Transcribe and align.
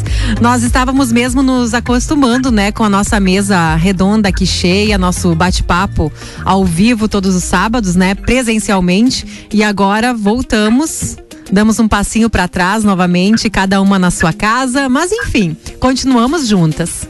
Nós 0.40 0.62
estávamos 0.62 1.12
mesmo 1.12 1.42
nos 1.42 1.72
acostumando, 1.72 2.50
né, 2.50 2.72
com 2.72 2.84
a 2.84 2.90
nossa 2.90 3.20
mesa 3.20 3.76
redonda 3.76 4.28
aqui 4.28 4.46
cheia, 4.46 4.98
nosso 4.98 5.34
bate-papo 5.34 6.12
ao 6.44 6.64
vivo 6.64 7.08
todos 7.08 7.34
os 7.34 7.44
sábados, 7.44 7.94
né, 7.94 8.14
presencialmente. 8.14 9.48
E 9.52 9.62
agora 9.62 10.12
voltamos 10.12 11.16
damos 11.50 11.78
um 11.78 11.88
passinho 11.88 12.28
para 12.28 12.46
trás 12.46 12.84
novamente, 12.84 13.48
cada 13.48 13.80
uma 13.80 13.98
na 13.98 14.10
sua 14.10 14.32
casa, 14.32 14.88
mas 14.88 15.10
enfim, 15.12 15.56
continuamos 15.80 16.46
juntas. 16.46 17.08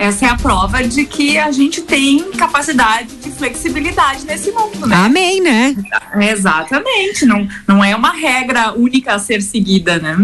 Essa 0.00 0.24
é 0.24 0.28
a 0.30 0.34
prova 0.34 0.82
de 0.82 1.04
que 1.04 1.36
a 1.36 1.52
gente 1.52 1.82
tem 1.82 2.32
capacidade 2.32 3.16
de 3.16 3.30
flexibilidade 3.30 4.24
nesse 4.24 4.50
mundo, 4.50 4.86
né? 4.86 4.96
Amém, 4.96 5.42
né? 5.42 5.76
Exatamente. 6.18 7.26
Não, 7.26 7.46
não 7.68 7.84
é 7.84 7.94
uma 7.94 8.10
regra 8.10 8.72
única 8.72 9.12
a 9.12 9.18
ser 9.18 9.42
seguida, 9.42 9.98
né? 9.98 10.16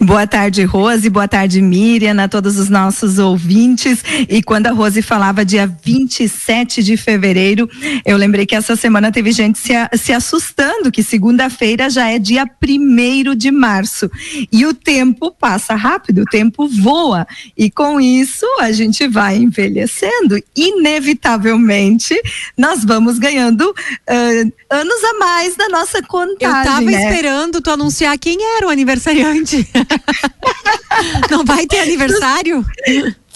Boa 0.00 0.26
tarde, 0.26 0.64
Rose. 0.64 1.08
Boa 1.08 1.28
tarde, 1.28 1.62
Miriam, 1.62 2.22
a 2.22 2.28
todos 2.28 2.58
os 2.58 2.68
nossos 2.68 3.18
ouvintes. 3.18 4.04
E 4.28 4.42
quando 4.42 4.66
a 4.66 4.72
Rose 4.72 5.00
falava 5.00 5.44
dia 5.44 5.66
27 5.66 6.82
de 6.82 6.96
fevereiro, 6.96 7.68
eu 8.04 8.16
lembrei 8.16 8.44
que 8.44 8.54
essa 8.54 8.76
semana 8.76 9.12
teve 9.12 9.32
gente 9.32 9.58
se, 9.58 9.72
se 9.96 10.12
assustando 10.12 10.90
que 10.90 11.02
segunda-feira 11.02 11.88
já 11.88 12.08
é 12.08 12.18
dia 12.18 12.46
primeiro 12.46 13.34
de 13.34 13.50
março. 13.50 14.10
E 14.52 14.66
o 14.66 14.74
tempo 14.74 15.30
passa 15.30 15.74
rápido, 15.74 16.22
o 16.22 16.26
tempo 16.26 16.68
voa. 16.68 17.26
E 17.56 17.70
com 17.70 18.00
isso, 18.00 18.46
a 18.60 18.72
gente 18.72 18.88
gente 18.98 19.06
vai 19.06 19.36
envelhecendo, 19.36 20.42
inevitavelmente 20.56 22.20
nós 22.56 22.84
vamos 22.84 23.18
ganhando 23.18 23.62
uh, 23.70 24.52
anos 24.70 25.04
a 25.04 25.18
mais 25.18 25.56
da 25.56 25.68
nossa 25.68 26.02
contagem. 26.02 26.58
Eu 26.58 26.64
tava 26.64 26.80
né? 26.82 27.04
esperando 27.04 27.60
tu 27.60 27.70
anunciar 27.70 28.18
quem 28.18 28.38
era 28.56 28.66
o 28.66 28.70
aniversariante. 28.70 29.47
Não 31.30 31.44
vai 31.44 31.66
ter 31.66 31.80
aniversário? 31.80 32.64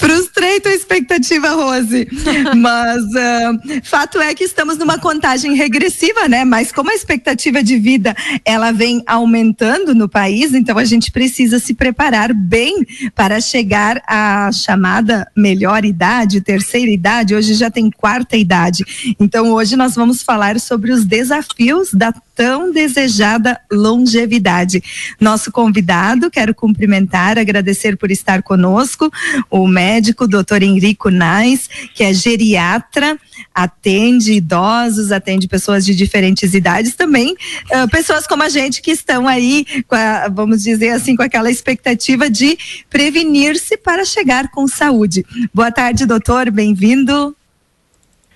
Frustrei 0.03 0.59
tua 0.59 0.75
expectativa, 0.75 1.51
Rose. 1.51 2.09
Mas 2.57 3.05
uh, 3.05 3.81
fato 3.85 4.21
é 4.21 4.35
que 4.35 4.43
estamos 4.43 4.77
numa 4.77 4.99
contagem 4.99 5.55
regressiva, 5.55 6.29
né? 6.29 6.45
Mas 6.45 6.73
como 6.73 6.91
a 6.91 6.95
expectativa 6.95 7.63
de 7.63 7.79
vida 7.79 8.13
ela 8.45 8.73
vem 8.73 9.05
aumentando 9.07 9.95
no 9.95 10.09
país, 10.09 10.55
então 10.55 10.77
a 10.77 10.85
gente 10.85 11.13
precisa 11.13 11.61
se 11.61 11.73
preparar 11.73 12.35
bem 12.35 12.85
para 13.15 13.41
chegar 13.41 14.03
à 14.05 14.51
chamada 14.51 15.25
melhor 15.37 15.85
idade, 15.85 16.41
terceira 16.41 16.91
idade. 16.91 17.37
Hoje 17.37 17.55
já 17.55 17.71
tem 17.71 17.89
quarta 17.89 18.37
idade. 18.37 18.85
Então 19.21 19.53
hoje 19.53 19.77
nós 19.77 19.95
vamos 19.95 20.21
falar 20.21 20.59
sobre 20.59 20.91
os 20.91 21.05
desafios 21.05 21.95
da 21.95 22.13
tão 22.35 22.73
desejada 22.73 23.61
longevidade. 23.71 24.83
Nosso 25.21 25.53
convidado, 25.53 26.31
quero 26.31 26.53
cumprimentar, 26.53 27.39
agradecer 27.39 27.97
por 27.97 28.11
estar 28.11 28.43
conosco, 28.43 29.13
o 29.49 29.69
médico 29.69 29.92
doutor 30.01 30.63
Henrico 30.63 31.11
Nais, 31.11 31.69
que 31.95 32.03
é 32.03 32.13
geriatra, 32.15 33.19
atende 33.55 34.33
idosos, 34.33 35.13
atende 35.13 35.49
pessoas 35.49 35.85
de 35.85 35.95
diferentes 35.95 36.55
idades, 36.55 36.95
também 36.95 37.33
uh, 37.33 37.89
pessoas 37.91 38.27
como 38.27 38.43
a 38.43 38.49
gente 38.49 38.81
que 38.81 38.91
estão 38.91 39.29
aí, 39.29 39.67
a, 39.91 40.29
vamos 40.29 40.63
dizer 40.63 40.91
assim, 40.91 41.17
com 41.17 41.23
aquela 41.23 41.51
expectativa 41.51 42.31
de 42.31 42.57
prevenir-se 42.89 43.77
para 43.77 44.05
chegar 44.05 44.51
com 44.51 44.67
saúde. 44.67 45.25
Boa 45.53 45.71
tarde, 45.71 46.07
doutor, 46.07 46.51
bem-vindo. 46.51 47.37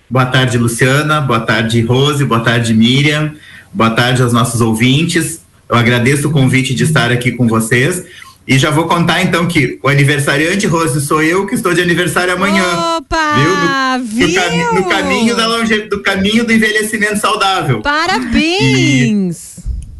Boa 0.09 0.25
tarde, 0.25 0.57
Luciana. 0.57 1.19
Boa 1.19 1.41
tarde, 1.41 1.81
Rose. 1.81 2.23
Boa 2.23 2.39
tarde, 2.39 2.73
Miriam. 2.73 3.33
Boa 3.73 3.89
tarde 3.89 4.21
aos 4.21 4.31
nossos 4.31 4.61
ouvintes. 4.61 5.41
Eu 5.69 5.75
agradeço 5.75 6.29
o 6.29 6.31
convite 6.31 6.73
de 6.73 6.83
estar 6.83 7.11
aqui 7.11 7.33
com 7.33 7.45
vocês. 7.45 8.05
E 8.47 8.57
já 8.57 8.71
vou 8.71 8.87
contar 8.87 9.21
então 9.21 9.45
que 9.45 9.77
o 9.83 9.89
aniversariante, 9.89 10.65
Rose, 10.67 11.01
sou 11.01 11.21
eu 11.21 11.45
que 11.45 11.53
estou 11.53 11.73
de 11.73 11.81
aniversário 11.81 12.33
amanhã. 12.33 12.63
Opa! 12.97 13.35
Viu? 13.35 13.49
No, 13.49 14.05
viu? 14.05 14.27
No, 14.27 14.33
cami 14.33 14.81
no 14.81 14.89
caminho 14.89 15.35
da 15.35 15.47
longe 15.47 15.81
do 15.89 16.01
caminho 16.01 16.45
do 16.45 16.53
envelhecimento 16.53 17.17
saudável. 17.17 17.81
Parabéns! 17.81 19.56
E 19.56 19.56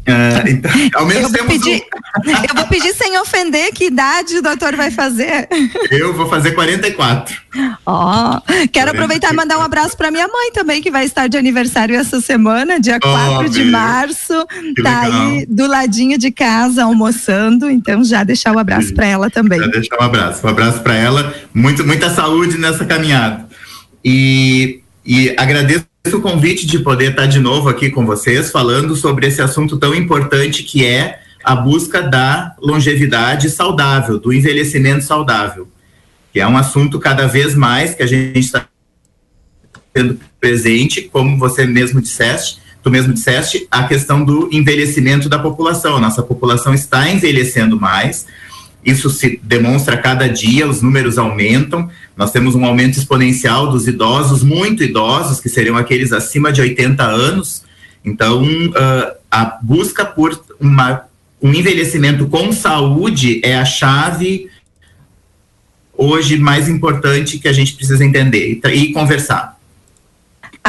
Uh, 0.08 0.48
então, 0.48 0.70
ao 0.94 1.06
menos 1.06 1.34
eu, 1.34 1.44
vou 1.44 1.46
pedir, 1.46 1.82
um... 2.26 2.30
eu 2.30 2.54
vou 2.54 2.66
pedir 2.66 2.94
sem 2.94 3.18
ofender 3.18 3.72
que 3.74 3.84
idade 3.84 4.38
o 4.38 4.42
doutor 4.42 4.74
vai 4.74 4.90
fazer. 4.90 5.46
Eu 5.90 6.14
vou 6.14 6.28
fazer 6.28 6.52
44. 6.52 7.36
Ó, 7.84 8.36
oh, 8.36 8.68
quero 8.72 8.90
aproveitar 8.92 9.32
e 9.32 9.36
mandar 9.36 9.58
um 9.58 9.62
abraço 9.62 9.96
para 9.96 10.10
minha 10.10 10.26
mãe 10.26 10.50
também, 10.52 10.80
que 10.80 10.90
vai 10.90 11.04
estar 11.04 11.28
de 11.28 11.36
aniversário 11.36 11.94
essa 11.94 12.20
semana, 12.20 12.80
dia 12.80 12.96
oh, 12.96 13.10
4 13.10 13.50
de 13.50 13.64
março. 13.64 14.46
Que 14.74 14.82
tá 14.82 15.02
legal. 15.02 15.20
aí 15.20 15.46
do 15.46 15.66
ladinho 15.66 16.16
de 16.16 16.30
casa 16.30 16.84
almoçando, 16.84 17.70
então 17.70 18.02
já 18.02 18.24
deixar 18.24 18.52
o 18.52 18.56
um 18.56 18.58
abraço 18.58 18.94
para 18.94 19.06
ela 19.06 19.28
também. 19.28 19.58
Já 19.58 19.66
deixar 19.66 20.00
um 20.00 20.04
abraço, 20.04 20.46
um 20.46 20.50
abraço 20.50 20.80
para 20.80 20.94
ela. 20.94 21.34
Muito, 21.52 21.86
muita 21.86 22.08
saúde 22.08 22.56
nessa 22.56 22.84
caminhada. 22.84 23.46
E, 24.02 24.80
e 25.04 25.34
agradeço 25.36 25.87
o 26.06 26.20
convite 26.20 26.66
de 26.66 26.78
poder 26.78 27.10
estar 27.10 27.26
de 27.26 27.38
novo 27.38 27.68
aqui 27.68 27.90
com 27.90 28.06
vocês, 28.06 28.50
falando 28.50 28.96
sobre 28.96 29.26
esse 29.26 29.42
assunto 29.42 29.76
tão 29.76 29.94
importante 29.94 30.62
que 30.62 30.84
é 30.84 31.20
a 31.44 31.54
busca 31.54 32.02
da 32.02 32.54
longevidade 32.60 33.50
saudável, 33.50 34.18
do 34.18 34.32
envelhecimento 34.32 35.04
saudável, 35.04 35.68
que 36.32 36.40
é 36.40 36.46
um 36.46 36.56
assunto 36.56 36.98
cada 36.98 37.26
vez 37.26 37.54
mais 37.54 37.94
que 37.94 38.02
a 38.02 38.06
gente 38.06 38.38
está 38.38 38.66
tendo 39.92 40.18
presente, 40.40 41.02
como 41.02 41.38
você 41.38 41.66
mesmo 41.66 42.00
disseste, 42.00 42.60
tu 42.82 42.90
mesmo 42.90 43.12
disseste, 43.12 43.66
a 43.70 43.84
questão 43.84 44.24
do 44.24 44.48
envelhecimento 44.52 45.28
da 45.28 45.38
população. 45.38 46.00
Nossa 46.00 46.22
população 46.22 46.72
está 46.72 47.10
envelhecendo 47.10 47.78
mais, 47.78 48.26
isso 48.88 49.10
se 49.10 49.40
demonstra 49.42 49.94
a 49.94 49.98
cada 49.98 50.28
dia, 50.28 50.68
os 50.68 50.80
números 50.82 51.18
aumentam. 51.18 51.90
Nós 52.16 52.30
temos 52.30 52.54
um 52.54 52.64
aumento 52.64 52.98
exponencial 52.98 53.70
dos 53.70 53.86
idosos, 53.86 54.42
muito 54.42 54.82
idosos, 54.82 55.40
que 55.40 55.48
seriam 55.48 55.76
aqueles 55.76 56.12
acima 56.12 56.52
de 56.52 56.60
80 56.60 57.02
anos. 57.02 57.64
Então, 58.04 58.42
uh, 58.42 59.16
a 59.30 59.58
busca 59.62 60.04
por 60.04 60.40
uma, 60.60 61.02
um 61.42 61.52
envelhecimento 61.52 62.26
com 62.28 62.52
saúde 62.52 63.40
é 63.44 63.56
a 63.56 63.64
chave 63.64 64.48
hoje 65.96 66.38
mais 66.38 66.68
importante 66.68 67.38
que 67.38 67.48
a 67.48 67.52
gente 67.52 67.74
precisa 67.74 68.04
entender 68.04 68.60
e, 68.64 68.68
e 68.68 68.92
conversar 68.92 69.57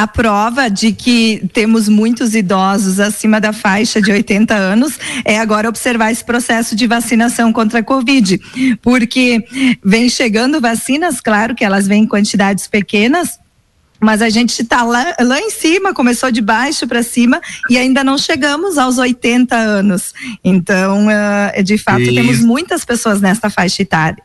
a 0.00 0.06
prova 0.06 0.70
de 0.70 0.92
que 0.92 1.46
temos 1.52 1.86
muitos 1.86 2.34
idosos 2.34 2.98
acima 2.98 3.38
da 3.38 3.52
faixa 3.52 4.00
de 4.00 4.10
80 4.10 4.54
anos 4.54 4.98
é 5.26 5.38
agora 5.38 5.68
observar 5.68 6.10
esse 6.10 6.24
processo 6.24 6.74
de 6.74 6.86
vacinação 6.86 7.52
contra 7.52 7.80
a 7.80 7.82
Covid, 7.82 8.40
porque 8.80 9.44
vem 9.84 10.08
chegando 10.08 10.58
vacinas, 10.58 11.20
claro 11.20 11.54
que 11.54 11.62
elas 11.62 11.86
vêm 11.86 12.04
em 12.04 12.06
quantidades 12.06 12.66
pequenas, 12.66 13.38
mas 14.00 14.22
a 14.22 14.30
gente 14.30 14.62
está 14.62 14.82
lá, 14.82 15.14
lá 15.20 15.38
em 15.38 15.50
cima, 15.50 15.92
começou 15.92 16.30
de 16.30 16.40
baixo 16.40 16.88
para 16.88 17.02
cima 17.02 17.38
e 17.68 17.76
ainda 17.76 18.02
não 18.02 18.16
chegamos 18.16 18.78
aos 18.78 18.96
80 18.96 19.54
anos. 19.54 20.14
Então, 20.42 21.08
uh, 21.08 21.62
de 21.62 21.76
fato, 21.76 22.00
e... 22.00 22.14
temos 22.14 22.40
muitas 22.40 22.86
pessoas 22.86 23.20
nesta 23.20 23.50
faixa 23.50 23.82
etária. 23.82 24.22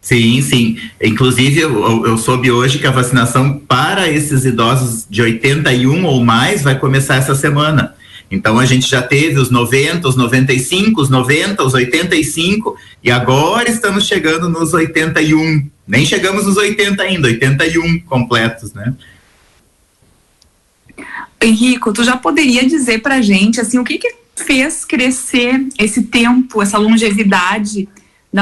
Sim, 0.00 0.40
sim. 0.40 0.78
Inclusive, 1.02 1.60
eu, 1.60 2.06
eu, 2.06 2.16
soube 2.16 2.50
hoje 2.50 2.78
que 2.78 2.86
a 2.86 2.90
vacinação 2.90 3.58
para 3.58 4.08
esses 4.08 4.44
idosos 4.44 5.06
de 5.08 5.20
81 5.20 6.04
ou 6.04 6.24
mais 6.24 6.62
vai 6.62 6.78
começar 6.78 7.16
essa 7.16 7.34
semana. 7.34 7.94
Então, 8.30 8.58
a 8.58 8.66
gente 8.66 8.88
já 8.88 9.02
teve 9.02 9.38
os 9.40 9.50
90, 9.50 10.06
os 10.06 10.16
95, 10.16 11.00
os 11.00 11.08
90, 11.08 11.62
os 11.62 11.74
85, 11.74 12.76
e 13.02 13.10
agora 13.10 13.70
estamos 13.70 14.06
chegando 14.06 14.48
nos 14.48 14.72
81. 14.74 15.68
Nem 15.86 16.04
chegamos 16.04 16.44
nos 16.44 16.56
80 16.56 17.02
ainda, 17.02 17.28
81 17.28 18.00
completos, 18.00 18.72
né? 18.74 18.94
Henrico, 21.40 21.92
tu 21.92 22.04
já 22.04 22.16
poderia 22.16 22.66
dizer 22.66 23.00
pra 23.00 23.22
gente, 23.22 23.60
assim, 23.60 23.78
o 23.78 23.84
que 23.84 23.98
que 23.98 24.14
fez 24.36 24.84
crescer 24.84 25.66
esse 25.78 26.02
tempo, 26.02 26.60
essa 26.60 26.78
longevidade 26.78 27.88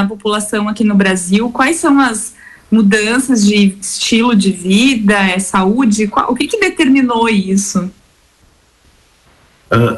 na 0.01 0.07
população 0.07 0.69
aqui 0.69 0.83
no 0.83 0.95
Brasil, 0.95 1.49
quais 1.49 1.77
são 1.77 1.99
as, 1.99 2.33
mudanças 2.71 3.45
de 3.45 3.77
estilo 3.81 4.35
de 4.35 4.51
vida, 4.51 5.13
é 5.13 5.39
saúde? 5.39 6.07
Qual, 6.07 6.31
o 6.31 6.35
que, 6.35 6.47
que 6.47 6.59
determinou 6.59 7.27
isso? 7.29 7.89
Uh, 9.71 9.97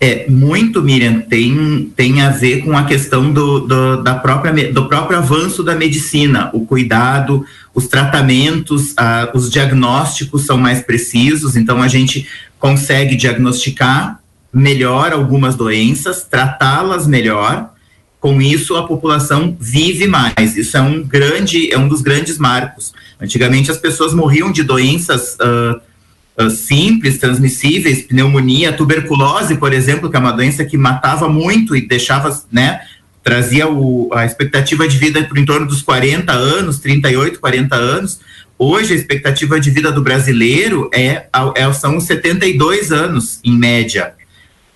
é, 0.00 0.28
muito, 0.28 0.82
Miriam, 0.82 1.20
tem, 1.20 1.92
tem 1.96 2.20
a 2.20 2.30
ver 2.30 2.64
com 2.64 2.76
a 2.76 2.84
questão 2.84 3.32
do, 3.32 3.60
do, 3.60 4.02
da 4.02 4.14
própria, 4.14 4.72
do 4.72 4.86
próprio 4.86 5.18
avanço 5.18 5.62
da 5.62 5.74
medicina, 5.74 6.50
o 6.52 6.64
cuidado, 6.64 7.44
os 7.74 7.88
tratamentos, 7.88 8.92
uh, 8.92 9.30
os 9.34 9.50
diagnósticos 9.50 10.44
são 10.44 10.56
mais 10.56 10.80
precisos, 10.80 11.56
então 11.56 11.82
a 11.82 11.88
gente 11.88 12.28
consegue 12.58 13.16
diagnosticar 13.16 14.20
melhor 14.52 15.12
algumas 15.12 15.54
doenças, 15.54 16.24
tratá-las 16.24 17.06
melhor, 17.06 17.72
com 18.20 18.42
isso 18.42 18.76
a 18.76 18.86
população 18.86 19.56
vive 19.60 20.06
mais. 20.06 20.56
Isso 20.56 20.76
é 20.76 20.80
um 20.80 21.02
grande, 21.02 21.72
é 21.72 21.78
um 21.78 21.88
dos 21.88 22.02
grandes 22.02 22.38
marcos. 22.38 22.92
Antigamente 23.20 23.70
as 23.70 23.78
pessoas 23.78 24.12
morriam 24.12 24.50
de 24.50 24.62
doenças 24.62 25.36
uh, 25.36 26.44
uh, 26.44 26.50
simples, 26.50 27.18
transmissíveis, 27.18 28.02
pneumonia, 28.02 28.72
tuberculose, 28.72 29.56
por 29.56 29.72
exemplo, 29.72 30.10
que 30.10 30.16
é 30.16 30.20
uma 30.20 30.32
doença 30.32 30.64
que 30.64 30.76
matava 30.76 31.28
muito 31.28 31.76
e 31.76 31.86
deixava, 31.86 32.36
né, 32.50 32.80
trazia 33.22 33.68
o, 33.68 34.08
a 34.12 34.24
expectativa 34.24 34.88
de 34.88 34.98
vida 34.98 35.22
por 35.24 35.38
em 35.38 35.44
torno 35.44 35.66
dos 35.66 35.82
40 35.82 36.32
anos, 36.32 36.78
38, 36.80 37.38
40 37.38 37.76
anos. 37.76 38.20
Hoje 38.58 38.92
a 38.92 38.96
expectativa 38.96 39.60
de 39.60 39.70
vida 39.70 39.92
do 39.92 40.02
brasileiro 40.02 40.90
é, 40.92 41.26
é 41.54 41.72
são 41.72 42.00
72 42.00 42.90
anos 42.90 43.38
em 43.44 43.56
média. 43.56 44.17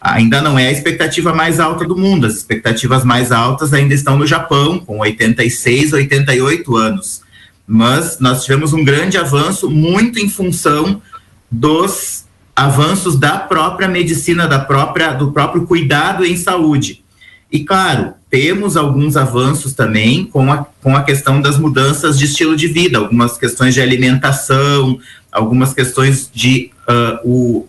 Ainda 0.02 0.42
não 0.42 0.58
é 0.58 0.66
a 0.66 0.72
expectativa 0.72 1.32
mais 1.32 1.60
alta 1.60 1.86
do 1.86 1.96
mundo. 1.96 2.26
As 2.26 2.34
expectativas 2.34 3.04
mais 3.04 3.30
altas 3.30 3.72
ainda 3.72 3.94
estão 3.94 4.18
no 4.18 4.26
Japão, 4.26 4.80
com 4.80 4.98
86, 4.98 5.92
88 5.92 6.76
anos. 6.76 7.22
Mas 7.64 8.18
nós 8.18 8.42
tivemos 8.42 8.72
um 8.72 8.84
grande 8.84 9.16
avanço 9.16 9.70
muito 9.70 10.18
em 10.18 10.28
função 10.28 11.00
dos 11.48 12.24
avanços 12.54 13.16
da 13.16 13.38
própria 13.38 13.86
medicina, 13.86 14.48
da 14.48 14.58
própria, 14.58 15.12
do 15.12 15.30
próprio 15.30 15.66
cuidado 15.66 16.24
em 16.24 16.36
saúde. 16.36 17.02
E 17.50 17.64
claro, 17.64 18.14
temos 18.28 18.76
alguns 18.76 19.16
avanços 19.16 19.74
também 19.74 20.24
com 20.24 20.50
a, 20.50 20.66
com 20.82 20.96
a 20.96 21.02
questão 21.02 21.40
das 21.40 21.58
mudanças 21.58 22.18
de 22.18 22.24
estilo 22.24 22.56
de 22.56 22.66
vida, 22.66 22.98
algumas 22.98 23.38
questões 23.38 23.74
de 23.74 23.80
alimentação, 23.80 24.98
algumas 25.30 25.72
questões 25.72 26.30
de 26.32 26.70
uh, 26.88 27.28
o 27.28 27.68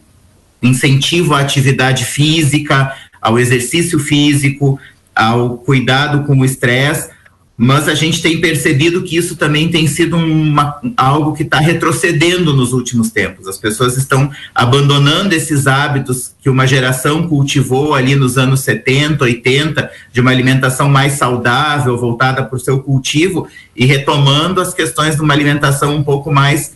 incentivo 0.64 1.34
à 1.34 1.42
atividade 1.42 2.06
física, 2.06 2.94
ao 3.22 3.38
exercício 3.38 4.00
físico, 4.00 4.80
ao 5.16 5.58
cuidado 5.58 6.26
com 6.26 6.40
o 6.40 6.46
estresse, 6.46 7.10
mas 7.56 7.88
a 7.88 7.94
gente 7.94 8.22
tem 8.22 8.42
percebido 8.42 9.04
que 9.04 9.16
isso 9.16 9.36
também 9.36 9.70
tem 9.70 9.86
sido 9.88 10.18
uma, 10.18 10.82
algo 10.98 11.34
que 11.34 11.44
está 11.44 11.60
retrocedendo 11.60 12.52
nos 12.52 12.74
últimos 12.74 13.12
tempos. 13.12 13.48
As 13.48 13.60
pessoas 13.60 13.96
estão 13.96 14.32
abandonando 14.56 15.36
esses 15.36 15.68
hábitos 15.68 16.34
que 16.42 16.50
uma 16.50 16.66
geração 16.66 17.28
cultivou 17.28 17.94
ali 17.94 18.16
nos 18.16 18.40
anos 18.40 18.62
70, 18.62 19.24
80, 19.24 19.92
de 20.12 20.20
uma 20.20 20.32
alimentação 20.32 20.90
mais 20.90 21.14
saudável, 21.14 21.96
voltada 21.96 22.44
para 22.44 22.56
o 22.56 22.60
seu 22.60 22.80
cultivo, 22.82 23.48
e 23.76 23.86
retomando 23.86 24.60
as 24.60 24.74
questões 24.74 25.16
de 25.16 25.22
uma 25.22 25.34
alimentação 25.34 25.96
um 25.96 26.04
pouco 26.04 26.34
mais 26.34 26.74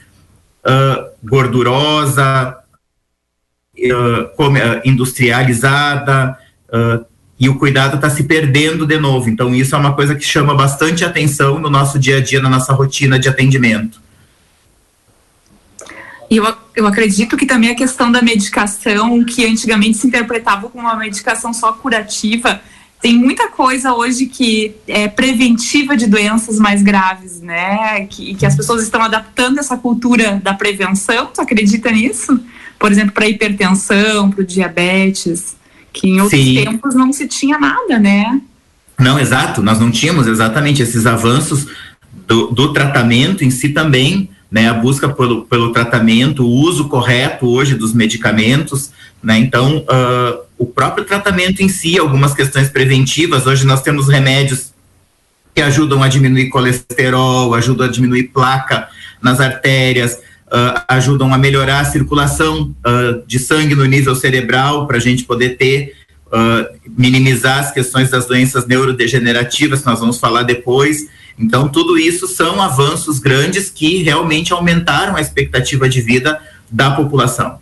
uh, 0.63 1.09
gordurosa, 1.27 2.55
industrializada, 4.83 6.37
e 7.39 7.47
o 7.47 7.55
cuidado 7.55 7.95
está 7.95 8.09
se 8.09 8.23
perdendo 8.23 8.85
de 8.85 8.97
novo. 8.97 9.29
Então, 9.29 9.53
isso 9.53 9.75
é 9.75 9.77
uma 9.77 9.93
coisa 9.93 10.15
que 10.15 10.25
chama 10.25 10.55
bastante 10.55 11.05
atenção 11.05 11.59
no 11.59 11.69
nosso 11.69 11.99
dia 11.99 12.17
a 12.17 12.21
dia, 12.21 12.41
na 12.41 12.49
nossa 12.49 12.73
rotina 12.73 13.19
de 13.19 13.29
atendimento. 13.29 14.01
Eu, 16.29 16.45
eu 16.75 16.85
acredito 16.85 17.37
que 17.37 17.45
também 17.45 17.69
a 17.69 17.75
questão 17.75 18.11
da 18.11 18.21
medicação, 18.21 19.23
que 19.23 19.45
antigamente 19.45 19.97
se 19.97 20.07
interpretava 20.07 20.67
como 20.67 20.83
uma 20.83 20.95
medicação 20.95 21.53
só 21.53 21.71
curativa, 21.71 22.59
tem 22.99 23.15
muita 23.15 23.47
coisa 23.47 23.93
hoje 23.93 24.25
que 24.25 24.75
é 24.87 25.07
preventiva 25.07 25.95
de 25.95 26.07
doenças 26.07 26.57
mais 26.57 26.81
graves, 26.81 27.39
né? 27.39 28.05
Que, 28.07 28.33
que 28.33 28.45
as 28.45 28.55
pessoas 28.55 28.81
estão 28.81 29.01
adaptando 29.01 29.59
essa 29.59 29.77
cultura 29.77 30.41
da 30.43 30.53
prevenção. 30.53 31.27
Tu 31.27 31.39
acredita 31.39 31.91
nisso? 31.91 32.43
Por 32.79 32.91
exemplo, 32.91 33.13
para 33.13 33.27
hipertensão, 33.27 34.29
para 34.29 34.41
o 34.41 34.45
diabetes 34.45 35.57
que 35.97 36.07
em 36.07 36.21
outros 36.21 36.39
Sim. 36.39 36.63
tempos 36.63 36.95
não 36.95 37.11
se 37.11 37.27
tinha 37.27 37.57
nada, 37.57 37.97
né? 37.97 38.39
Não, 38.99 39.19
exato, 39.19 39.61
nós 39.61 39.79
não 39.79 39.91
tínhamos 39.91 40.27
exatamente 40.27 40.81
esses 40.81 41.05
avanços 41.05 41.67
do, 42.27 42.47
do 42.47 42.73
tratamento 42.73 43.43
em 43.43 43.49
si 43.49 43.69
também, 43.69 44.29
né? 44.51 44.69
A 44.69 44.73
busca 44.73 45.09
pelo, 45.09 45.45
pelo 45.45 45.71
tratamento, 45.71 46.43
o 46.43 46.49
uso 46.49 46.87
correto 46.87 47.47
hoje 47.47 47.75
dos 47.75 47.93
medicamentos, 47.93 48.91
né? 49.21 49.37
Então, 49.37 49.77
uh, 49.77 50.39
o 50.57 50.65
próprio 50.65 51.05
tratamento 51.05 51.61
em 51.61 51.69
si, 51.69 51.97
algumas 51.97 52.33
questões 52.33 52.69
preventivas, 52.69 53.45
hoje 53.45 53.65
nós 53.65 53.81
temos 53.81 54.07
remédios 54.07 54.71
que 55.53 55.61
ajudam 55.61 56.03
a 56.03 56.07
diminuir 56.07 56.49
colesterol, 56.49 57.53
ajudam 57.53 57.87
a 57.87 57.89
diminuir 57.89 58.25
placa 58.25 58.87
nas 59.21 59.39
artérias, 59.39 60.19
uh, 60.47 60.81
ajudam 60.87 61.33
a 61.33 61.37
melhorar 61.37 61.81
a 61.81 61.85
circulação 61.85 62.75
uh, 62.85 63.25
de 63.25 63.39
sangue 63.39 63.75
no 63.75 63.85
nível 63.85 64.15
cerebral, 64.15 64.87
para 64.87 64.97
a 64.97 64.99
gente 64.99 65.23
poder 65.23 65.57
ter, 65.57 65.95
uh, 66.27 66.77
minimizar 66.97 67.59
as 67.59 67.71
questões 67.71 68.09
das 68.09 68.25
doenças 68.25 68.65
neurodegenerativas, 68.65 69.81
que 69.81 69.85
nós 69.85 69.99
vamos 69.99 70.19
falar 70.19 70.43
depois. 70.43 71.07
Então, 71.37 71.67
tudo 71.67 71.97
isso 71.97 72.27
são 72.27 72.61
avanços 72.61 73.19
grandes 73.19 73.69
que 73.69 74.01
realmente 74.03 74.51
aumentaram 74.51 75.15
a 75.15 75.21
expectativa 75.21 75.87
de 75.87 76.01
vida 76.01 76.39
da 76.69 76.91
população. 76.91 77.59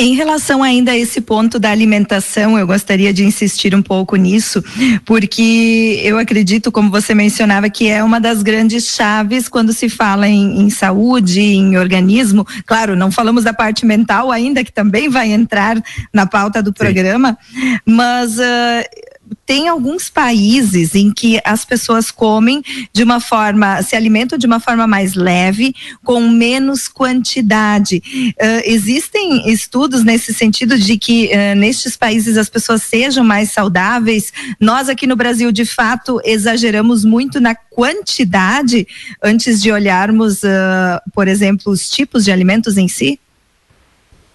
Em 0.00 0.14
relação 0.14 0.62
ainda 0.62 0.92
a 0.92 0.96
esse 0.96 1.20
ponto 1.20 1.58
da 1.58 1.72
alimentação, 1.72 2.56
eu 2.56 2.64
gostaria 2.64 3.12
de 3.12 3.24
insistir 3.24 3.74
um 3.74 3.82
pouco 3.82 4.14
nisso, 4.14 4.62
porque 5.04 6.00
eu 6.04 6.16
acredito, 6.18 6.70
como 6.70 6.88
você 6.88 7.16
mencionava, 7.16 7.68
que 7.68 7.88
é 7.88 8.04
uma 8.04 8.20
das 8.20 8.40
grandes 8.40 8.94
chaves 8.94 9.48
quando 9.48 9.72
se 9.72 9.88
fala 9.88 10.28
em, 10.28 10.60
em 10.60 10.70
saúde, 10.70 11.40
em 11.40 11.76
organismo. 11.76 12.46
Claro, 12.64 12.94
não 12.94 13.10
falamos 13.10 13.42
da 13.42 13.52
parte 13.52 13.84
mental 13.84 14.30
ainda, 14.30 14.62
que 14.62 14.72
também 14.72 15.08
vai 15.08 15.32
entrar 15.32 15.82
na 16.12 16.26
pauta 16.26 16.62
do 16.62 16.72
programa, 16.72 17.36
Sim. 17.52 17.78
mas 17.84 18.38
uh, 18.38 19.07
tem 19.48 19.66
alguns 19.66 20.10
países 20.10 20.94
em 20.94 21.10
que 21.10 21.40
as 21.42 21.64
pessoas 21.64 22.10
comem 22.10 22.62
de 22.92 23.02
uma 23.02 23.18
forma, 23.18 23.82
se 23.82 23.96
alimentam 23.96 24.36
de 24.36 24.46
uma 24.46 24.60
forma 24.60 24.86
mais 24.86 25.14
leve, 25.14 25.74
com 26.04 26.20
menos 26.28 26.86
quantidade. 26.86 28.02
Uh, 28.36 28.60
existem 28.66 29.50
estudos 29.50 30.04
nesse 30.04 30.34
sentido 30.34 30.78
de 30.78 30.98
que 30.98 31.30
uh, 31.32 31.56
nestes 31.56 31.96
países 31.96 32.36
as 32.36 32.50
pessoas 32.50 32.82
sejam 32.82 33.24
mais 33.24 33.50
saudáveis. 33.50 34.34
Nós 34.60 34.90
aqui 34.90 35.06
no 35.06 35.16
Brasil, 35.16 35.50
de 35.50 35.64
fato, 35.64 36.20
exageramos 36.26 37.02
muito 37.02 37.40
na 37.40 37.54
quantidade 37.54 38.86
antes 39.24 39.62
de 39.62 39.72
olharmos, 39.72 40.42
uh, 40.42 41.00
por 41.14 41.26
exemplo, 41.26 41.72
os 41.72 41.88
tipos 41.88 42.22
de 42.22 42.30
alimentos 42.30 42.76
em 42.76 42.86
si? 42.86 43.18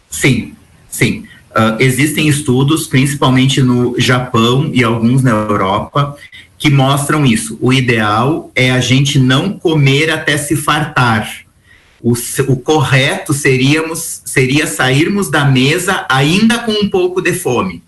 Sim, 0.10 0.56
sim. 0.90 1.28
Uh, 1.56 1.78
existem 1.80 2.28
estudos, 2.28 2.88
principalmente 2.88 3.62
no 3.62 3.94
Japão 4.00 4.72
e 4.74 4.84
alguns 4.84 5.22
na 5.22 5.30
Europa, 5.30 6.18
que 6.58 6.70
mostram 6.70 7.26
isso. 7.26 7.58
O 7.62 7.72
ideal 7.72 8.52
é 8.56 8.72
a 8.72 8.80
gente 8.80 9.20
não 9.20 9.54
comer 9.54 10.10
até 10.10 10.36
se 10.36 10.56
fartar. 10.56 11.44
O, 12.02 12.14
o 12.48 12.56
correto 12.58 13.34
seríamos, 13.34 14.22
seria 14.26 14.66
sairmos 14.66 15.30
da 15.30 15.46
mesa 15.46 16.06
ainda 16.10 16.60
com 16.60 16.72
um 16.72 16.90
pouco 16.90 17.22
de 17.22 17.34
fome. 17.34 17.84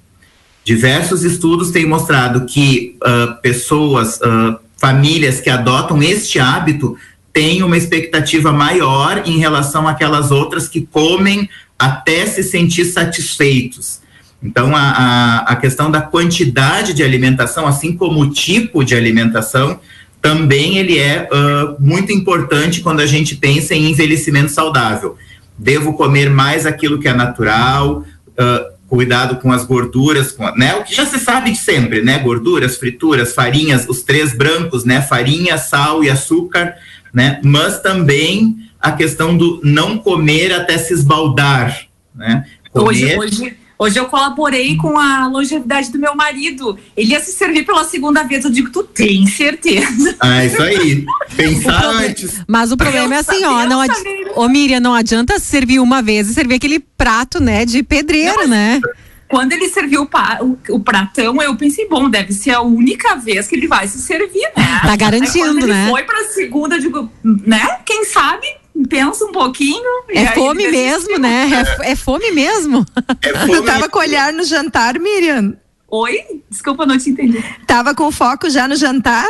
Diversos 0.64 1.24
estudos 1.24 1.72
têm 1.72 1.86
mostrado 1.86 2.46
que 2.46 2.98
uh, 3.02 3.42
pessoas, 3.42 4.18
uh, 4.18 4.60
famílias 4.78 5.40
que 5.40 5.50
adotam 5.50 6.02
este 6.04 6.40
hábito 6.40 6.98
têm 7.32 7.62
uma 7.62 7.78
expectativa 7.78 8.52
maior 8.52 9.24
em 9.26 9.38
relação 9.38 9.88
àquelas 9.88 10.32
outras 10.32 10.68
que 10.68 10.82
comem 10.82 11.50
até 11.78 12.26
se 12.26 12.44
sentir 12.44 12.86
satisfeitos. 12.86 14.00
Então, 14.42 14.76
a, 14.76 14.82
a, 14.82 15.38
a, 15.54 15.56
questão 15.56 15.90
da 15.90 16.02
quantidade 16.02 16.94
de 16.94 17.04
alimentação, 17.04 17.66
assim 17.66 17.96
como 17.96 18.22
o 18.22 18.30
tipo 18.30 18.84
de 18.84 18.96
alimentação, 18.96 19.80
também 20.22 20.78
ele 20.78 21.00
é 21.00 21.28
uh, 21.32 21.76
muito 21.80 22.12
importante 22.12 22.82
quando 22.82 23.00
a 23.00 23.06
gente 23.06 23.36
pensa 23.36 23.74
em 23.74 23.92
envelhecimento 23.92 24.52
saudável. 24.52 25.18
Devo 25.58 25.94
comer 25.94 26.30
mais 26.30 26.66
aquilo 26.66 27.00
que 27.00 27.08
é 27.08 27.14
natural, 27.14 28.00
uh, 28.00 28.76
cuidado 28.88 29.38
com 29.38 29.52
as 29.52 29.66
gorduras, 29.66 30.32
com, 30.32 30.50
né? 30.56 30.76
O 30.76 30.84
que 30.84 30.96
já 30.96 31.06
se 31.06 31.20
sabe 31.20 31.52
de 31.52 31.58
sempre, 31.58 32.02
né? 32.02 32.20
Gorduras, 32.20 32.78
frituras, 32.78 33.34
farinhas, 33.34 33.88
os 33.88 34.04
três 34.04 34.36
brancos, 34.36 34.84
né? 34.84 35.02
Farinha, 35.02 35.58
sal 35.58 36.04
e 36.04 36.10
açúcar, 36.10 36.76
né? 37.14 37.40
Mas 37.44 37.80
também 37.80 38.58
a 38.86 38.92
questão 38.92 39.36
do 39.36 39.60
não 39.64 39.98
comer 39.98 40.54
até 40.54 40.78
se 40.78 40.94
esbaldar, 40.94 41.88
né? 42.14 42.46
Comer... 42.72 43.18
Hoje, 43.18 43.18
hoje, 43.18 43.58
Hoje 43.78 44.00
eu 44.00 44.06
colaborei 44.06 44.78
com 44.78 44.98
a 44.98 45.28
longevidade 45.28 45.92
do 45.92 46.00
meu 46.00 46.16
marido. 46.16 46.78
Ele 46.96 47.12
ia 47.12 47.20
se 47.20 47.34
servir 47.34 47.66
pela 47.66 47.84
segunda 47.84 48.24
vez. 48.24 48.46
Eu 48.46 48.52
digo, 48.52 48.70
tu 48.70 48.84
tem 48.84 49.28
certeza? 49.28 50.16
Ah, 50.26 50.46
isso 50.46 50.62
aí. 50.62 51.06
Pensar 51.36 51.86
antes. 51.86 52.42
Mas 52.48 52.72
o 52.72 52.78
problema 52.78 53.16
é 53.16 53.18
assim, 53.20 53.44
ó. 53.44 53.66
Não 53.66 53.82
adi... 53.82 53.94
Ô, 54.34 54.48
Miriam, 54.48 54.80
não 54.80 54.94
adianta 54.94 55.40
servir 55.40 55.80
uma 55.80 56.02
vez 56.02 56.30
e 56.30 56.34
servir 56.34 56.56
aquele 56.56 56.80
prato, 56.80 57.42
né, 57.42 57.66
de 57.66 57.84
pedreiro, 57.84 58.44
não, 58.44 58.48
né? 58.48 58.82
Quando 59.28 59.52
ele 59.52 59.68
serviu 59.70 60.04
o, 60.04 60.06
pa, 60.06 60.40
o, 60.42 60.58
o, 60.70 60.80
pratão, 60.80 61.42
eu 61.42 61.56
pensei, 61.56 61.88
bom, 61.88 62.10
deve 62.10 62.32
ser 62.32 62.52
a 62.52 62.62
única 62.62 63.16
vez 63.16 63.48
que 63.48 63.56
ele 63.56 63.68
vai 63.68 63.88
se 63.88 64.00
servir, 64.00 64.50
né? 64.56 64.80
Tá 64.82 64.96
garantindo, 64.96 65.66
Aí, 65.66 65.68
né? 65.68 65.82
Ele 65.84 65.92
foi 65.92 66.04
pra 66.04 66.24
segunda, 66.26 66.80
digo, 66.80 67.12
né? 67.24 67.80
Quem 67.86 68.06
sabe 68.06 68.48
pensa 68.84 69.26
um 69.26 69.32
pouquinho. 69.32 70.04
É 70.10 70.28
fome 70.28 70.68
mesmo, 70.68 71.18
né? 71.18 71.50
É, 71.82 71.92
é, 71.92 71.96
fome 71.96 72.32
mesmo. 72.32 72.86
É 73.22 73.34
fome. 73.46 73.54
Tu 73.54 73.64
tava 73.64 73.90
com 73.90 74.00
olhar 74.00 74.34
no 74.34 74.44
jantar, 74.44 75.00
Miriam? 75.00 75.56
Oi? 75.88 76.42
Desculpa, 76.50 76.86
não 76.86 76.98
te 76.98 77.10
entendi. 77.10 77.44
Tava 77.66 77.96
com 77.96 78.12
foco 78.12 78.50
já 78.50 78.68
no 78.68 78.76
jantar? 78.76 79.30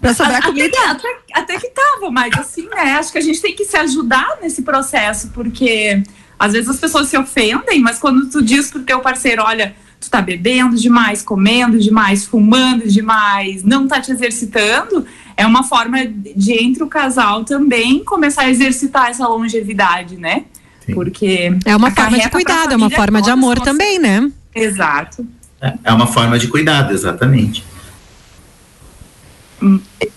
Pra 0.00 0.14
sobrar 0.14 0.36
até 0.36 0.46
comida? 0.46 0.70
Que, 0.70 0.76
até, 0.78 1.08
até, 1.34 1.58
que 1.58 1.68
tava, 1.70 2.10
mas 2.10 2.32
assim, 2.38 2.68
né? 2.68 2.92
Acho 2.92 3.10
que 3.10 3.18
a 3.18 3.22
gente 3.22 3.40
tem 3.40 3.54
que 3.54 3.64
se 3.64 3.76
ajudar 3.76 4.38
nesse 4.40 4.62
processo, 4.62 5.30
porque 5.34 6.02
às 6.38 6.52
vezes 6.52 6.68
as 6.68 6.78
pessoas 6.78 7.08
se 7.08 7.16
ofendem, 7.16 7.80
mas 7.80 7.98
quando 7.98 8.28
tu 8.30 8.42
diz 8.42 8.70
pro 8.70 8.82
teu 8.82 9.00
parceiro, 9.00 9.42
olha, 9.42 9.74
tu 10.02 10.10
tá 10.10 10.20
bebendo 10.20 10.76
demais, 10.76 11.22
comendo 11.22 11.78
demais, 11.78 12.24
fumando 12.24 12.88
demais, 12.88 13.62
não 13.62 13.86
tá 13.86 14.00
te 14.00 14.10
exercitando, 14.10 15.06
é 15.36 15.46
uma 15.46 15.62
forma 15.62 16.04
de, 16.04 16.52
entre 16.52 16.82
o 16.82 16.88
casal 16.88 17.44
também, 17.44 18.02
começar 18.04 18.42
a 18.42 18.50
exercitar 18.50 19.10
essa 19.10 19.26
longevidade, 19.26 20.16
né? 20.16 20.44
Sim. 20.84 20.94
Porque. 20.94 21.56
É 21.64 21.76
uma 21.76 21.90
forma 21.90 22.18
de 22.18 22.28
cuidado, 22.28 22.72
é 22.72 22.76
uma 22.76 22.90
forma 22.90 23.22
de 23.22 23.30
amor 23.30 23.60
também, 23.60 23.98
né? 23.98 24.30
Exato. 24.54 25.24
É 25.84 25.92
uma 25.92 26.08
forma 26.08 26.38
de 26.38 26.48
cuidado, 26.48 26.92
exatamente. 26.92 27.64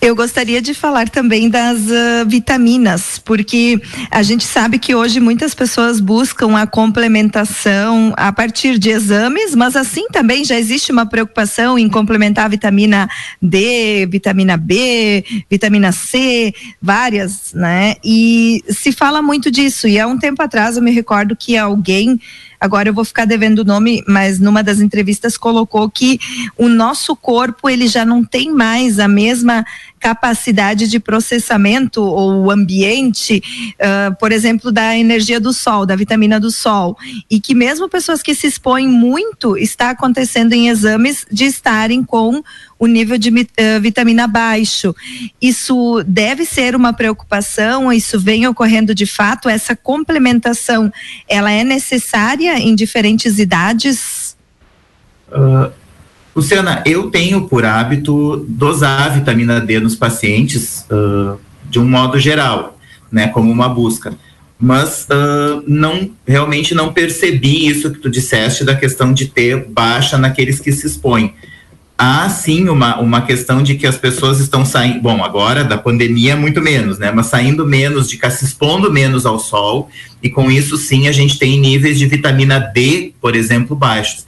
Eu 0.01 0.15
gostaria 0.15 0.61
de 0.61 0.73
falar 0.73 1.09
também 1.09 1.49
das 1.49 1.79
uh, 1.79 2.27
vitaminas, 2.27 3.19
porque 3.19 3.79
a 4.09 4.23
gente 4.23 4.43
sabe 4.43 4.79
que 4.79 4.95
hoje 4.95 5.19
muitas 5.19 5.53
pessoas 5.53 5.99
buscam 5.99 6.57
a 6.57 6.65
complementação 6.65 8.13
a 8.17 8.31
partir 8.31 8.77
de 8.79 8.89
exames, 8.89 9.53
mas 9.55 9.75
assim 9.75 10.07
também 10.09 10.43
já 10.43 10.57
existe 10.57 10.91
uma 10.91 11.05
preocupação 11.05 11.77
em 11.77 11.87
complementar 11.89 12.45
a 12.45 12.49
vitamina 12.49 13.09
D, 13.41 14.07
vitamina 14.09 14.57
B, 14.57 15.23
vitamina 15.49 15.91
C, 15.91 16.53
várias, 16.81 17.53
né? 17.53 17.95
E 18.03 18.63
se 18.69 18.91
fala 18.91 19.21
muito 19.21 19.51
disso. 19.51 19.87
E 19.87 19.99
há 19.99 20.07
um 20.07 20.17
tempo 20.17 20.41
atrás 20.41 20.77
eu 20.77 20.83
me 20.83 20.91
recordo 20.91 21.35
que 21.35 21.57
alguém 21.57 22.19
agora 22.65 22.89
eu 22.89 22.93
vou 22.93 23.05
ficar 23.05 23.25
devendo 23.25 23.59
o 23.59 23.65
nome, 23.65 24.03
mas 24.07 24.39
numa 24.39 24.63
das 24.63 24.79
entrevistas 24.79 25.37
colocou 25.37 25.89
que 25.89 26.19
o 26.57 26.67
nosso 26.67 27.15
corpo 27.15 27.69
ele 27.69 27.87
já 27.87 28.03
não 28.03 28.23
tem 28.23 28.51
mais 28.51 28.99
a 28.99 29.07
mesma 29.07 29.65
capacidade 30.05 30.87
de 30.87 30.99
processamento 30.99 31.99
ou 31.99 32.51
ambiente, 32.51 33.41
uh, 33.79 34.15
por 34.19 34.31
exemplo, 34.31 34.71
da 34.71 34.95
energia 34.95 35.39
do 35.39 35.51
sol, 35.51 35.83
da 35.83 35.95
vitamina 35.95 36.39
do 36.39 36.51
sol, 36.51 36.95
e 37.27 37.39
que 37.39 37.55
mesmo 37.55 37.89
pessoas 37.89 38.21
que 38.21 38.35
se 38.35 38.45
expõem 38.45 38.87
muito 38.87 39.57
está 39.57 39.89
acontecendo 39.89 40.53
em 40.53 40.69
exames 40.69 41.25
de 41.31 41.45
estarem 41.45 42.03
com 42.03 42.43
o 42.77 42.85
nível 42.85 43.17
de 43.17 43.31
uh, 43.31 43.81
vitamina 43.81 44.27
baixo. 44.27 44.95
Isso 45.41 46.03
deve 46.05 46.45
ser 46.45 46.75
uma 46.75 46.93
preocupação, 46.93 47.91
isso 47.91 48.19
vem 48.19 48.45
ocorrendo 48.45 48.93
de 48.93 49.07
fato, 49.07 49.49
essa 49.49 49.75
complementação, 49.75 50.93
ela 51.27 51.51
é 51.51 51.63
necessária 51.63 52.59
em 52.59 52.75
diferentes 52.75 53.39
idades? 53.39 54.37
Uh, 55.31 55.84
Luciana, 56.35 56.83
eu 56.85 57.09
tenho 57.09 57.47
por 57.47 57.63
hábito 57.63 58.45
dosar 58.49 59.03
a 59.03 59.09
vitamina 59.09 59.61
D 59.61 59.79
nos 59.79 59.95
pacientes 59.95 60.85
uh, 60.91 61.39
de 61.69 61.79
um 61.79 61.87
modo 61.87 62.19
geral, 62.19 62.77
né, 63.09 63.29
como 63.29 63.49
uma 63.49 63.69
busca. 63.69 64.13
Mas 64.59 65.07
uh, 65.09 65.63
não 65.65 66.11
realmente 66.27 66.75
não 66.75 66.91
percebi 66.91 67.67
isso 67.67 67.89
que 67.89 67.99
tu 67.99 68.09
disseste 68.09 68.65
da 68.65 68.75
questão 68.75 69.13
de 69.13 69.27
ter 69.27 69.65
baixa 69.65 70.17
naqueles 70.17 70.59
que 70.59 70.73
se 70.73 70.85
expõem. 70.85 71.33
Há 71.97 72.27
sim 72.27 72.67
uma, 72.67 72.99
uma 72.99 73.21
questão 73.21 73.63
de 73.63 73.75
que 73.75 73.87
as 73.87 73.97
pessoas 73.97 74.41
estão 74.41 74.65
saindo, 74.65 74.99
bom, 74.99 75.23
agora 75.23 75.63
da 75.63 75.77
pandemia 75.77 76.35
muito 76.35 76.61
menos, 76.61 76.99
né? 76.99 77.09
Mas 77.15 77.27
saindo 77.27 77.65
menos, 77.65 78.09
de 78.09 78.19
se 78.31 78.43
expondo 78.43 78.91
menos 78.91 79.25
ao 79.25 79.39
sol, 79.39 79.89
e 80.21 80.29
com 80.29 80.51
isso 80.51 80.75
sim 80.75 81.07
a 81.07 81.13
gente 81.13 81.39
tem 81.39 81.57
níveis 81.57 81.97
de 81.97 82.05
vitamina 82.05 82.59
D, 82.59 83.13
por 83.21 83.33
exemplo, 83.37 83.73
baixos. 83.73 84.25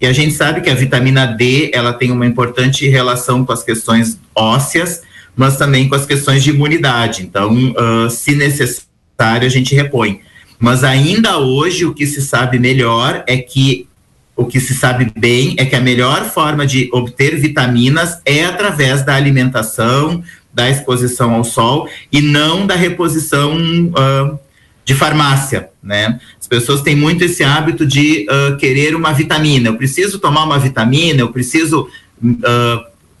E 0.00 0.06
a 0.06 0.12
gente 0.12 0.34
sabe 0.34 0.60
que 0.60 0.70
a 0.70 0.74
vitamina 0.74 1.26
D 1.26 1.70
ela 1.72 1.92
tem 1.92 2.10
uma 2.10 2.26
importante 2.26 2.88
relação 2.88 3.44
com 3.44 3.52
as 3.52 3.62
questões 3.62 4.18
ósseas, 4.34 5.02
mas 5.34 5.56
também 5.56 5.88
com 5.88 5.94
as 5.94 6.06
questões 6.06 6.44
de 6.44 6.50
imunidade. 6.50 7.22
Então, 7.22 7.54
uh, 7.54 8.10
se 8.10 8.34
necessário, 8.34 9.46
a 9.46 9.48
gente 9.48 9.74
repõe. 9.74 10.20
Mas 10.58 10.84
ainda 10.84 11.38
hoje 11.38 11.84
o 11.84 11.94
que 11.94 12.06
se 12.06 12.22
sabe 12.22 12.58
melhor 12.58 13.22
é 13.26 13.36
que 13.36 13.88
o 14.34 14.44
que 14.44 14.60
se 14.60 14.74
sabe 14.74 15.10
bem 15.16 15.54
é 15.58 15.64
que 15.64 15.74
a 15.74 15.80
melhor 15.80 16.24
forma 16.24 16.66
de 16.66 16.90
obter 16.92 17.36
vitaminas 17.36 18.20
é 18.24 18.44
através 18.44 19.02
da 19.02 19.14
alimentação, 19.14 20.22
da 20.52 20.68
exposição 20.68 21.34
ao 21.34 21.42
sol 21.42 21.88
e 22.12 22.20
não 22.20 22.66
da 22.66 22.74
reposição 22.74 23.56
uh, 23.56 24.38
de 24.86 24.94
farmácia, 24.94 25.70
né? 25.82 26.20
As 26.40 26.46
pessoas 26.46 26.80
têm 26.80 26.94
muito 26.94 27.24
esse 27.24 27.42
hábito 27.42 27.84
de 27.84 28.24
uh, 28.30 28.56
querer 28.56 28.94
uma 28.94 29.12
vitamina. 29.12 29.68
Eu 29.68 29.76
preciso 29.76 30.20
tomar 30.20 30.44
uma 30.44 30.60
vitamina, 30.60 31.20
eu 31.20 31.32
preciso 31.32 31.88
uh, 32.22 32.78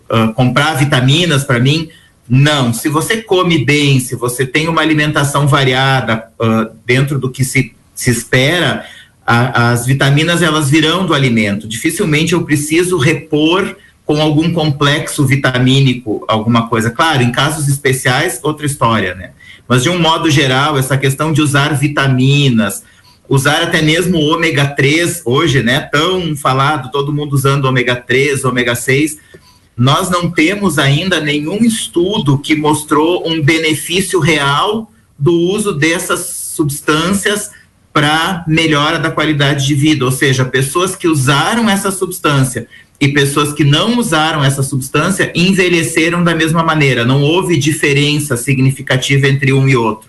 uh, 0.08 0.32
comprar 0.34 0.74
vitaminas 0.74 1.42
para 1.42 1.58
mim. 1.58 1.88
Não, 2.28 2.72
se 2.72 2.88
você 2.88 3.20
come 3.20 3.64
bem, 3.64 3.98
se 3.98 4.14
você 4.14 4.46
tem 4.46 4.68
uma 4.68 4.80
alimentação 4.80 5.48
variada 5.48 6.28
dentro 6.84 7.20
do 7.20 7.30
que 7.30 7.44
se, 7.44 7.72
se 7.94 8.10
espera, 8.10 8.84
a, 9.24 9.70
as 9.70 9.86
vitaminas 9.86 10.42
elas 10.42 10.68
virão 10.68 11.06
do 11.06 11.14
alimento. 11.14 11.68
Dificilmente 11.68 12.32
eu 12.32 12.44
preciso 12.44 12.96
repor 12.96 13.76
com 14.04 14.20
algum 14.20 14.52
complexo 14.52 15.26
vitamínico, 15.26 16.24
alguma 16.28 16.68
coisa. 16.68 16.90
Claro, 16.90 17.22
em 17.22 17.32
casos 17.32 17.68
especiais, 17.68 18.40
outra 18.42 18.66
história, 18.66 19.14
né? 19.14 19.30
Mas 19.68 19.82
de 19.82 19.90
um 19.90 19.98
modo 19.98 20.30
geral, 20.30 20.78
essa 20.78 20.96
questão 20.96 21.32
de 21.32 21.42
usar 21.42 21.74
vitaminas, 21.74 22.82
usar 23.28 23.62
até 23.62 23.82
mesmo 23.82 24.18
ômega 24.18 24.66
3 24.66 25.22
hoje, 25.24 25.62
né, 25.62 25.80
tão 25.80 26.36
falado, 26.36 26.90
todo 26.90 27.12
mundo 27.12 27.32
usando 27.34 27.64
ômega 27.64 27.96
3, 27.96 28.44
ômega 28.44 28.74
6, 28.74 29.18
nós 29.76 30.08
não 30.08 30.30
temos 30.30 30.78
ainda 30.78 31.20
nenhum 31.20 31.58
estudo 31.64 32.38
que 32.38 32.54
mostrou 32.54 33.28
um 33.28 33.42
benefício 33.42 34.20
real 34.20 34.90
do 35.18 35.32
uso 35.32 35.72
dessas 35.72 36.20
substâncias 36.54 37.50
para 37.92 38.44
melhora 38.46 38.98
da 38.98 39.10
qualidade 39.10 39.66
de 39.66 39.74
vida, 39.74 40.04
ou 40.04 40.12
seja, 40.12 40.44
pessoas 40.44 40.94
que 40.94 41.08
usaram 41.08 41.68
essa 41.68 41.90
substância 41.90 42.68
e 43.00 43.08
pessoas 43.08 43.52
que 43.52 43.64
não 43.64 43.98
usaram 43.98 44.42
essa 44.42 44.62
substância 44.62 45.30
envelheceram 45.34 46.24
da 46.24 46.34
mesma 46.34 46.62
maneira, 46.62 47.04
não 47.04 47.22
houve 47.22 47.58
diferença 47.58 48.36
significativa 48.36 49.28
entre 49.28 49.52
um 49.52 49.68
e 49.68 49.76
outro. 49.76 50.08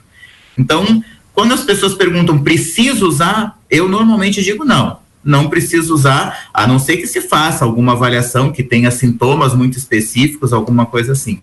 Então, 0.57 1.03
quando 1.33 1.53
as 1.53 1.63
pessoas 1.63 1.93
perguntam, 1.93 2.39
preciso 2.39 3.07
usar? 3.07 3.59
Eu 3.69 3.89
normalmente 3.89 4.41
digo 4.41 4.63
não, 4.63 4.99
não 5.23 5.49
preciso 5.49 5.93
usar, 5.93 6.49
a 6.53 6.65
não 6.65 6.79
ser 6.79 6.97
que 6.97 7.07
se 7.07 7.21
faça 7.21 7.65
alguma 7.65 7.91
avaliação 7.91 8.51
que 8.51 8.63
tenha 8.63 8.89
sintomas 8.89 9.53
muito 9.53 9.77
específicos, 9.77 10.53
alguma 10.53 10.85
coisa 10.85 11.11
assim. 11.11 11.41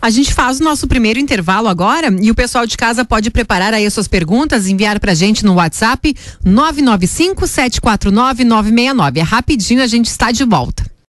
A 0.00 0.10
gente 0.10 0.32
faz 0.32 0.60
o 0.60 0.64
nosso 0.64 0.86
primeiro 0.86 1.18
intervalo 1.18 1.68
agora 1.68 2.14
e 2.20 2.30
o 2.30 2.34
pessoal 2.34 2.66
de 2.66 2.76
casa 2.76 3.04
pode 3.04 3.30
preparar 3.30 3.74
aí 3.74 3.86
as 3.86 3.94
suas 3.94 4.08
perguntas, 4.08 4.66
enviar 4.66 5.00
pra 5.00 5.14
gente 5.14 5.44
no 5.44 5.54
WhatsApp 5.54 6.14
995 6.44 7.46
749 7.46 8.44
969. 8.44 9.20
É 9.20 9.22
rapidinho, 9.22 9.82
a 9.82 9.86
gente 9.86 10.06
está 10.06 10.30
de 10.30 10.44
volta. 10.44 10.93